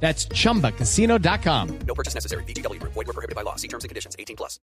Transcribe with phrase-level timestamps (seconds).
[0.00, 1.68] That's chumbacasino.com.
[1.86, 2.44] No purchase necessary.
[2.44, 2.80] BGW.
[2.82, 3.56] Void were prohibited by law.
[3.56, 4.14] See terms and conditions.
[4.18, 4.60] 18 plus.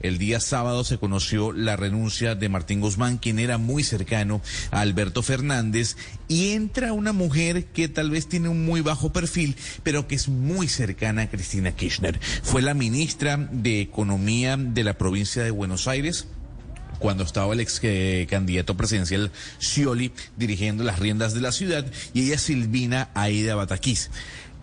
[0.00, 4.40] El día sábado se conoció la renuncia de Martín Guzmán, quien era muy cercano
[4.70, 5.96] a Alberto Fernández,
[6.28, 10.28] y entra una mujer que tal vez tiene un muy bajo perfil, pero que es
[10.28, 12.20] muy cercana a Cristina Kirchner.
[12.42, 16.28] Fue la ministra de Economía de la provincia de Buenos Aires
[17.00, 22.26] cuando estaba el ex eh, candidato presidencial Scioli dirigiendo las riendas de la ciudad y
[22.26, 24.10] ella Silvina Aida Bataquís.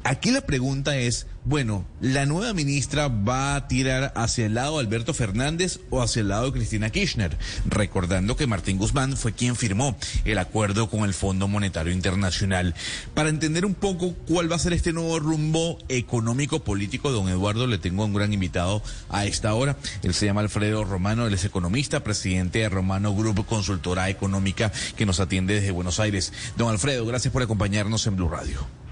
[0.03, 4.85] Aquí la pregunta es, bueno, ¿la nueva ministra va a tirar hacia el lado de
[4.85, 7.37] Alberto Fernández o hacia el lado de Cristina Kirchner?
[7.65, 12.73] Recordando que Martín Guzmán fue quien firmó el acuerdo con el Fondo Monetario Internacional.
[13.13, 17.67] Para entender un poco cuál va a ser este nuevo rumbo económico político, don Eduardo,
[17.67, 19.77] le tengo un gran invitado a esta hora.
[20.03, 25.05] Él se llama Alfredo Romano, él es economista, presidente de Romano Group, consultora económica que
[25.05, 26.31] nos atiende desde Buenos Aires.
[26.55, 28.86] Don Alfredo, gracias por acompañarnos en Blue Radio.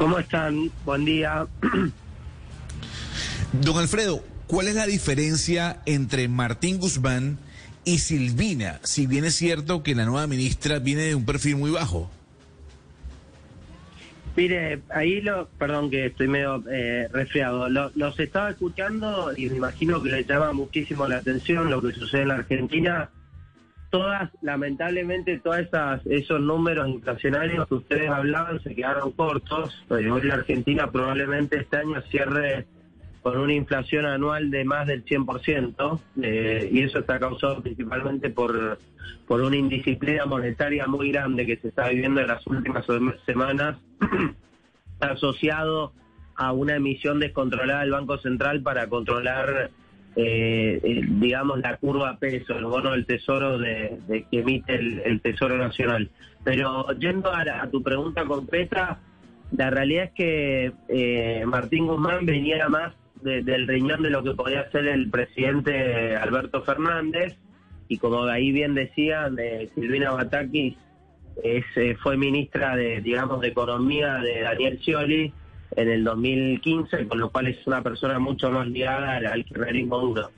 [0.00, 0.70] ¿Cómo están?
[0.86, 1.46] Buen día.
[3.52, 7.36] Don Alfredo, ¿cuál es la diferencia entre Martín Guzmán
[7.84, 8.80] y Silvina?
[8.82, 12.10] Si bien es cierto que la nueva ministra viene de un perfil muy bajo.
[14.36, 19.56] Mire, ahí lo, perdón que estoy medio eh, resfriado, lo- los estaba escuchando y me
[19.58, 23.10] imagino que les llama muchísimo la atención lo que sucede en la Argentina.
[23.90, 29.84] Todas, lamentablemente, todas esas, esos números inflacionarios que ustedes hablaban se quedaron cortos.
[29.90, 32.66] Eh, Hoy la Argentina probablemente este año cierre
[33.22, 38.78] con una inflación anual de más del 100%, eh, y eso está causado principalmente por,
[39.26, 42.86] por una indisciplina monetaria muy grande que se está viviendo en las últimas
[43.26, 43.76] semanas,
[45.00, 45.92] asociado
[46.36, 49.70] a una emisión descontrolada del Banco Central para controlar,
[50.16, 53.98] eh, eh, digamos, la curva peso, el bono del Tesoro de,
[54.30, 56.10] que emite el, Tesoro Nacional.
[56.44, 58.98] Pero yendo a, tu pregunta concreta,
[59.56, 64.32] la realidad es que eh, Martín Guzmán venía más de- del riñón de lo que
[64.34, 67.36] podía ser el presidente Alberto Fernández
[67.88, 69.36] y como ahí bien decían,
[69.74, 70.76] Silvina Batakis
[72.02, 75.32] fue ministra de, digamos, de Economía de Daniel Scioli
[75.76, 79.98] en el 2015, con lo cual es una persona mucho más ligada al, al kirchnerismo
[80.00, 80.30] duro.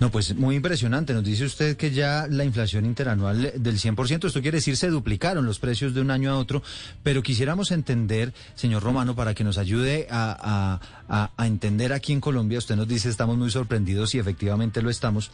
[0.00, 1.12] No, pues muy impresionante.
[1.12, 5.44] Nos dice usted que ya la inflación interanual del 100%, esto quiere decir se duplicaron
[5.44, 6.62] los precios de un año a otro,
[7.02, 12.20] pero quisiéramos entender, señor Romano, para que nos ayude a, a- a- entender aquí en
[12.20, 15.32] Colombia, usted nos dice estamos muy sorprendidos y efectivamente lo estamos,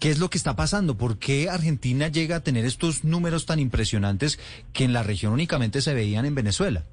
[0.00, 0.96] ¿qué es lo que está pasando?
[0.96, 4.38] ¿Por qué Argentina llega a tener estos números tan impresionantes
[4.72, 6.84] que en la región únicamente se veían en Venezuela?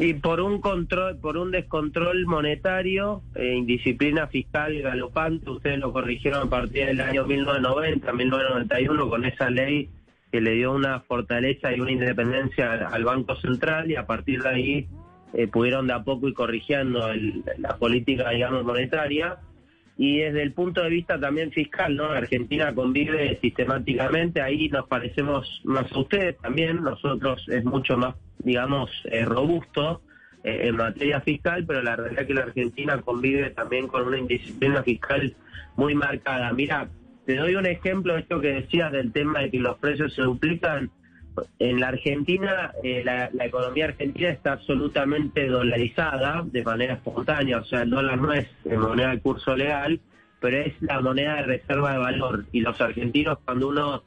[0.00, 6.46] Y por un control, por un descontrol monetario, eh, indisciplina fiscal galopante, ustedes lo corrigieron
[6.48, 9.88] a partir del año 1990, 1991, con esa ley
[10.30, 14.48] que le dio una fortaleza y una independencia al, Banco Central y a partir de
[14.48, 14.88] ahí
[15.32, 19.36] eh, pudieron de a poco ir corrigiendo el- la política, digamos, monetaria.
[19.98, 22.04] Y desde el punto de vista también fiscal, ¿no?
[22.10, 28.90] Argentina convive sistemáticamente, ahí nos parecemos más a ustedes también, nosotros es mucho más, digamos,
[29.06, 30.02] eh, robusto
[30.44, 34.18] eh, en materia fiscal, pero la realidad es que la Argentina convive también con una
[34.18, 35.34] indisciplina fiscal
[35.76, 36.52] muy marcada.
[36.52, 36.88] Mira,
[37.24, 40.90] te doy un ejemplo, esto que decías del tema de que los precios se duplican.
[41.58, 47.64] En la Argentina, eh, la, la economía argentina está absolutamente dolarizada de manera espontánea, o
[47.64, 50.00] sea, el dólar no es moneda de curso legal,
[50.40, 52.44] pero es la moneda de reserva de valor.
[52.52, 54.02] Y los argentinos, cuando uno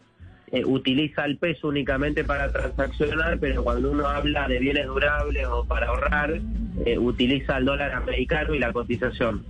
[0.52, 5.66] eh, utiliza el peso únicamente para transaccionar, pero cuando uno habla de bienes durables o
[5.66, 6.40] para ahorrar,
[6.86, 9.44] eh, utiliza el dólar americano y la cotización.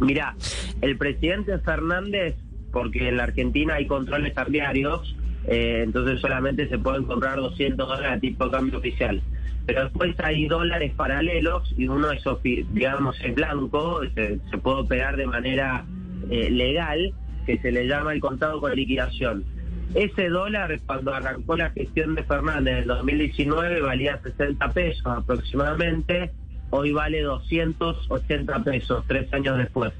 [0.00, 0.34] Mira,
[0.82, 2.36] el presidente Fernández,
[2.70, 5.16] porque en la Argentina hay controles cambiarios,
[5.46, 9.22] eh, entonces solamente se pueden comprar 200 dólares a tipo de cambio oficial.
[9.66, 12.22] Pero después hay dólares paralelos y uno es,
[12.72, 15.84] digamos, es blanco, se, se puede operar de manera
[16.30, 17.12] eh, legal,
[17.44, 19.44] que se le llama el contado con liquidación.
[19.94, 26.32] Ese dólar, cuando arrancó la gestión de Fernández en el 2019, valía 60 pesos aproximadamente,
[26.70, 29.92] hoy vale 280 pesos, tres años después.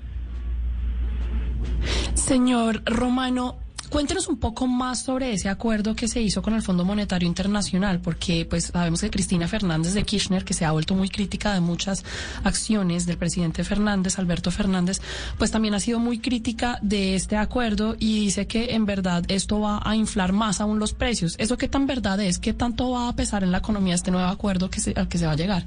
[2.15, 3.57] Señor Romano,
[3.91, 8.01] Cuéntenos un poco más sobre ese acuerdo que se hizo con el Fondo Monetario Internacional,
[8.01, 11.61] porque pues sabemos que Cristina Fernández de Kirchner, que se ha vuelto muy crítica de
[11.61, 12.05] muchas
[12.43, 15.01] acciones del presidente Fernández, Alberto Fernández,
[15.39, 19.61] pues también ha sido muy crítica de este acuerdo y dice que en verdad esto
[19.61, 21.37] va a inflar más aún los precios.
[21.39, 22.39] ¿Eso qué tan verdad es?
[22.39, 25.19] ¿Qué tanto va a pesar en la economía este nuevo acuerdo que se, al que
[25.19, 25.65] se va a llegar?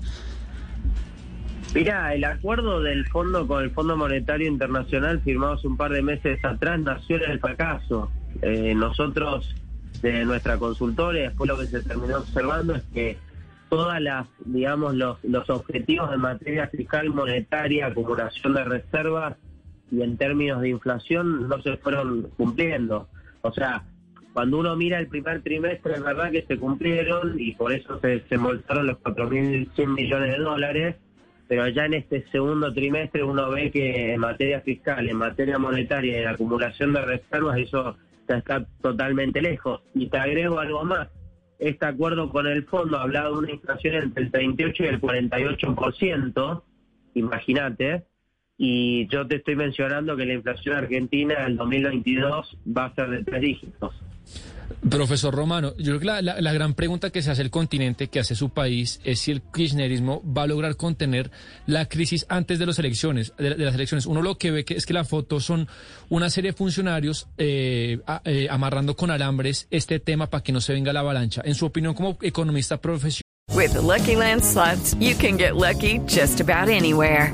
[1.74, 6.02] Mira, el acuerdo del fondo con el Fondo Monetario Internacional firmado hace un par de
[6.02, 8.12] meses atrás nació en el fracaso.
[8.42, 9.56] Eh, nosotros,
[10.02, 13.18] de nuestra consultora, después lo que se terminó observando es que
[13.70, 19.38] todas las, digamos, los, los objetivos en materia fiscal, monetaria, acumulación de reservas
[19.92, 23.10] y en términos de inflación no se fueron cumpliendo.
[23.42, 23.84] O sea,
[24.34, 28.22] cuando uno mira el primer trimestre, es verdad que se cumplieron y por eso se,
[28.28, 30.96] se los 4.100 millones de dólares
[31.50, 36.20] pero ya en este segundo trimestre uno ve que en materia fiscal, en materia monetaria
[36.20, 37.98] y en acumulación de reservas eso
[38.28, 39.82] está totalmente lejos.
[39.96, 41.08] Y te agrego algo más,
[41.58, 46.64] este acuerdo con el fondo hablado de una inflación entre el 38 y el 48%,
[47.16, 48.04] imagínate,
[48.56, 53.10] y yo te estoy mencionando que la inflación argentina en el 2022 va a ser
[53.10, 53.96] de tres dígitos.
[54.90, 58.20] Profesor Romano, yo creo que la, la, gran pregunta que se hace el continente, que
[58.20, 61.32] hace su país, es si el kirchnerismo va a lograr contener
[61.66, 63.34] la crisis antes de las elecciones.
[63.38, 64.06] De, las elecciones.
[64.06, 65.68] Uno lo que ve que es que la foto son
[66.10, 70.74] una serie de funcionarios eh, eh, amarrando con alambres este tema para que no se
[70.74, 71.42] venga la avalancha.
[71.46, 73.24] En su opinión, como economista profesional.
[73.54, 74.44] With the Lucky Land
[75.00, 77.34] you can get lucky just about anywhere.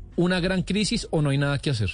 [0.15, 1.89] una gran crisis o no hay nada que hacer?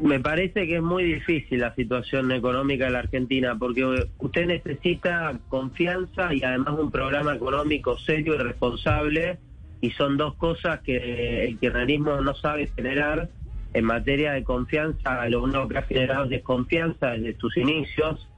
[0.00, 3.84] Me parece que es muy difícil la situación económica de la Argentina porque
[4.18, 9.38] usted necesita confianza y además un programa económico serio y responsable
[9.80, 13.28] y son dos cosas que el kirchnerismo no sabe generar.
[13.74, 18.28] En materia de confianza, lo único que ha generado es desconfianza desde sus inicios,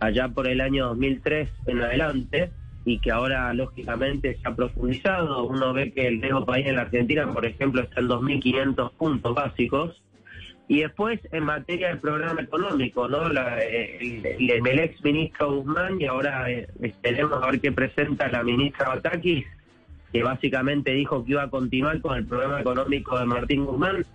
[0.00, 2.50] allá por el año 2003 en adelante
[2.84, 5.44] y que ahora lógicamente se ha profundizado.
[5.44, 9.34] Uno ve que el dejo país en la Argentina, por ejemplo, está en 2.500 puntos
[9.34, 10.02] básicos.
[10.68, 13.28] Y después, en materia del programa económico, ¿no?
[13.28, 18.44] La, el, el, ex ministro Guzmán y ahora eh, esperemos a ver qué presenta la
[18.44, 19.44] ministra Batakis,
[20.12, 24.06] que básicamente dijo que iba a continuar con el programa económico de Martín Guzmán.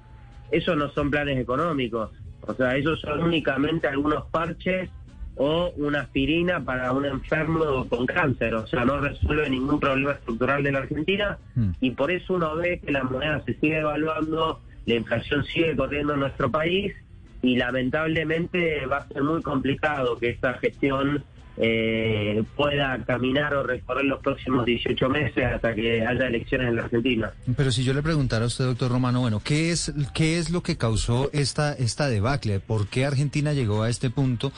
[0.49, 2.11] Esos no son planes económicos.
[2.41, 4.89] O sea, esos son únicamente algunos parches
[5.37, 10.63] o una aspirina para un enfermo con cáncer, o sea, no resuelve ningún problema estructural
[10.63, 11.71] de la Argentina mm.
[11.81, 16.13] y por eso uno ve que la moneda se sigue evaluando, la inflación sigue corriendo
[16.13, 16.93] en nuestro país
[17.41, 21.23] y lamentablemente va a ser muy complicado que esta gestión
[21.57, 26.83] eh, pueda caminar o recorrer los próximos 18 meses hasta que haya elecciones en la
[26.83, 27.31] Argentina.
[27.55, 30.63] Pero si yo le preguntara a usted, doctor Romano, bueno, ¿qué es, qué es lo
[30.63, 32.59] que causó esta, esta debacle?
[32.59, 34.51] ¿Por qué Argentina llegó a este punto?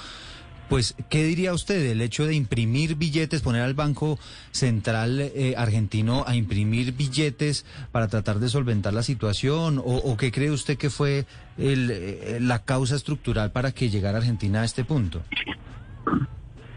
[0.69, 4.19] Pues, ¿qué diría usted del hecho de imprimir billetes, poner al Banco
[4.51, 9.81] Central eh, argentino a imprimir billetes para tratar de solventar la situación?
[9.83, 11.25] ¿O, qué cree usted que fue
[11.57, 15.21] el, eh, la causa estructural para que llegara Argentina a este punto?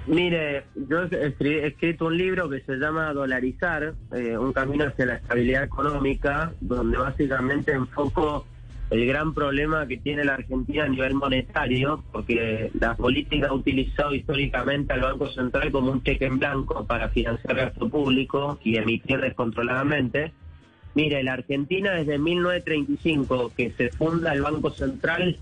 [0.06, 5.14] Mire, yo he escrito un libro que se llama Dolarizar, eh, un camino hacia la
[5.14, 8.46] estabilidad económica, donde básicamente enfoco
[8.90, 14.12] el gran problema que tiene la Argentina a nivel monetario, porque la política ha utilizado
[14.12, 19.20] históricamente al Banco Central como un cheque en blanco para financiar gasto público y emitir
[19.20, 20.32] descontroladamente.
[20.94, 25.38] Mire, la Argentina desde 1935, que se funda el Banco Central,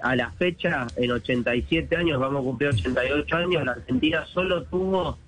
[0.00, 5.18] a la fecha, en 87 años, vamos a cumplir 88 años, la Argentina solo tuvo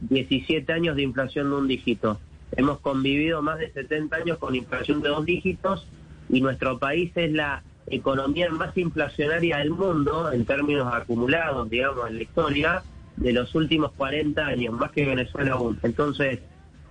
[0.00, 2.20] 17 años de inflación de un dígito.
[2.56, 5.88] Hemos convivido más de 70 años con inflación de dos dígitos
[6.34, 12.16] y nuestro país es la economía más inflacionaria del mundo en términos acumulados, digamos, en
[12.16, 12.82] la historia
[13.16, 15.78] de los últimos 40 años, más que Venezuela aún.
[15.84, 16.40] Entonces,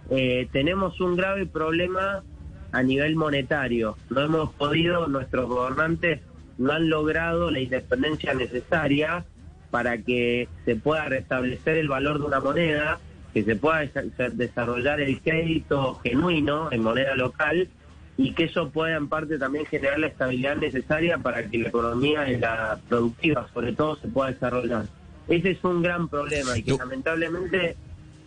[0.10, 2.24] eh, tenemos un grave problema
[2.72, 3.98] a nivel monetario.
[4.10, 6.22] No hemos podido, nuestros gobernantes
[6.58, 9.26] no han logrado la independencia necesaria
[9.72, 13.00] para que se pueda restablecer el valor de una moneda,
[13.34, 13.92] que se pueda
[14.32, 17.68] desarrollar el crédito genuino en moneda local
[18.18, 22.30] y que eso pueda en parte también generar la estabilidad necesaria para que la economía
[22.30, 24.86] y la productiva, sobre todo, se pueda desarrollar.
[25.28, 27.76] Ese es un gran problema y que lamentablemente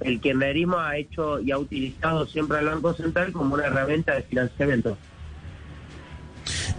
[0.00, 4.22] el kirchnerismo ha hecho y ha utilizado siempre al Banco Central como una herramienta de
[4.22, 4.98] financiamiento.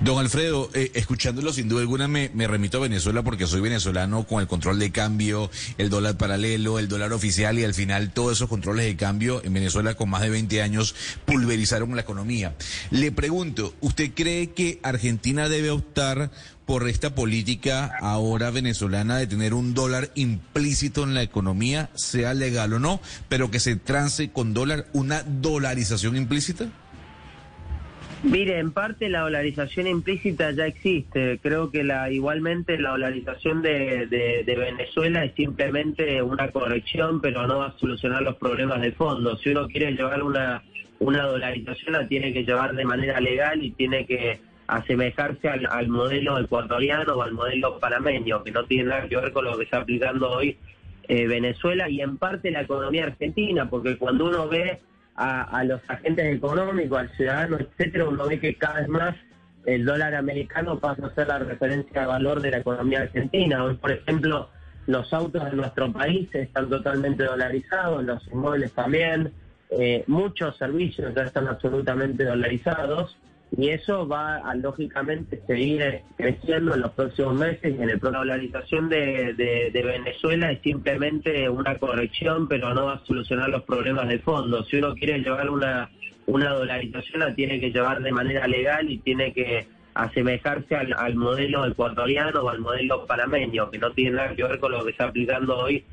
[0.02, 4.28] Don Alfredo, eh, escuchándolo sin duda alguna me, me, remito a Venezuela porque soy venezolano
[4.28, 5.50] con el control de cambio,
[5.80, 9.54] el dólar paralelo, el dólar oficial y al final todos esos controles de cambio en
[9.54, 10.94] Venezuela con más de 20 años
[11.26, 12.56] pulverizaron la economía.
[12.92, 16.30] Le pregunto, ¿usted cree que Argentina debe optar
[16.68, 22.74] por esta política ahora venezolana de tener un dólar implícito en la economía, sea legal
[22.74, 26.70] o no, pero que se trance con dólar, una dolarización implícita?
[28.24, 31.40] Mire, en parte la dolarización implícita ya existe.
[31.42, 37.60] Creo que la igualmente la dolarización de, de, Venezuela es simplemente una corrección, pero no
[37.60, 39.38] va a solucionar los problemas de fondo.
[39.38, 40.64] Si uno quiere llevar una,
[41.00, 46.40] una dolarización, la tiene que llevar de manera legal y tiene que asemejarse al, modelo
[46.40, 49.78] ecuatoriano o al modelo panameño, que no tiene nada que ver con lo que está
[49.78, 50.58] aplicando hoy
[51.08, 54.80] eh, Venezuela y en parte la economía argentina, porque cuando uno ve
[55.18, 59.16] a, los agentes económicos, al ciudadano, etcétera, uno ve que cada vez más
[59.66, 63.64] el dólar americano pasa a ser la referencia de valor de la economía argentina.
[63.64, 64.50] Hoy, por ejemplo,
[64.86, 69.34] los autos de nuestro país están totalmente dolarizados, los inmuebles también,
[69.72, 73.18] eh, muchos servicios ya están absolutamente dolarizados
[73.56, 77.80] y eso va a lógicamente seguir creciendo en los próximos meses.
[77.80, 83.06] En el la dolarización de, de, Venezuela es simplemente una corrección pero no va a
[83.06, 84.64] solucionar los problemas de fondo.
[84.66, 85.90] Si uno quiere llevar una
[86.28, 91.66] una dolarización la tiene que llevar de manera legal y tiene que asemejarse al, modelo
[91.66, 95.06] ecuatoriano o al modelo panameño que no tiene nada que ver con lo que está
[95.06, 95.84] aplicando hoy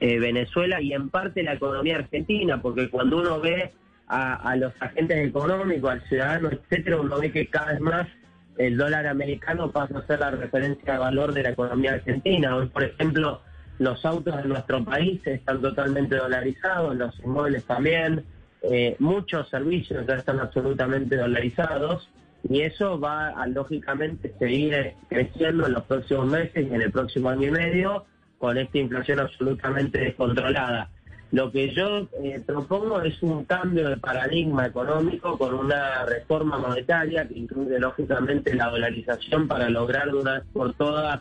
[0.00, 3.70] eh, Venezuela y en parte la economía argentina porque cuando uno ve
[4.12, 8.06] a, los agentes económicos, al ciudadano, etcétera, uno ve que cada vez más
[8.58, 12.54] el dólar americano pasa a ser la referencia de valor de la economía argentina.
[12.54, 13.40] Hoy, por ejemplo,
[13.78, 18.24] los autos de nuestro país están totalmente dolarizados, los inmuebles también,
[18.62, 22.08] eh, muchos servicios ya están absolutamente dolarizados
[22.48, 27.30] y eso va a lógicamente seguir creciendo en los próximos meses y en el próximo
[27.30, 28.04] año y medio
[28.38, 30.90] con esta inflación absolutamente descontrolada.
[31.32, 37.26] Lo que yo eh, propongo es un cambio de paradigma económico con una reforma monetaria
[37.26, 41.20] que incluye lógicamente la dolarización para lograr de una vez por todas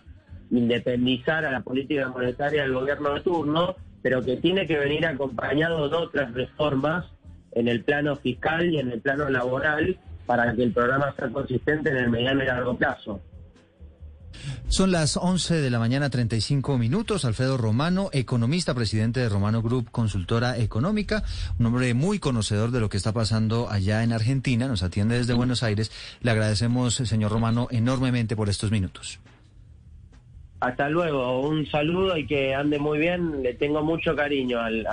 [0.51, 5.87] independizar a la política monetaria del gobierno de turno, pero que tiene que venir acompañado
[5.87, 7.05] de otras reformas
[7.53, 11.89] en el plano fiscal y en el plano laboral para que el programa sea consistente
[11.89, 13.21] en el mediano y largo plazo.
[14.67, 17.25] Son las 11 de la mañana, 35 minutos.
[17.25, 21.23] Alfredo Romano, economista, presidente de Romano Group, consultora económica,
[21.59, 25.33] un hombre muy conocedor de lo que está pasando allá en Argentina, nos atiende desde
[25.33, 25.91] Buenos Aires.
[26.21, 29.19] Le agradecemos, señor Romano, enormemente por estos minutos.
[30.61, 33.41] Hasta luego, un saludo y que ande muy bien.
[33.41, 34.85] Le tengo mucho cariño al,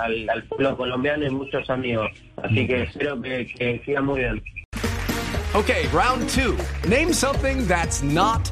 [0.49, 2.09] pueblo colombiano y muchos amigos.
[2.37, 4.41] Así que espero que, que siga muy bien.
[5.53, 6.55] Ok, round two.
[6.87, 8.51] Name something that's not